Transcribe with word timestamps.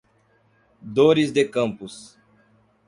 Dores 0.81 1.31
de 1.31 1.45
Campos 1.47 2.17